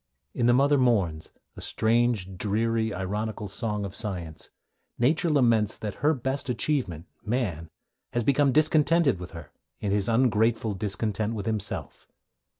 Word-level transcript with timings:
In 0.33 0.47
The 0.47 0.53
Mother 0.53 0.79
Mourns, 0.79 1.31
a 1.55 1.61
strange, 1.61 2.35
dreary, 2.35 2.91
ironical 2.91 3.47
song 3.47 3.85
of 3.85 3.95
science, 3.95 4.49
Nature 4.97 5.29
laments 5.29 5.77
that 5.77 5.93
her 6.01 6.15
best 6.15 6.49
achievement, 6.49 7.05
man, 7.23 7.69
has 8.13 8.23
become 8.23 8.51
discontented 8.51 9.19
with 9.19 9.29
her 9.33 9.51
in 9.79 9.91
his 9.91 10.09
ungrateful 10.09 10.73
discontent 10.73 11.35
with 11.35 11.45
himself. 11.45 12.07